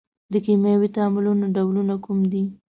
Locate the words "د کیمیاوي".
0.33-0.89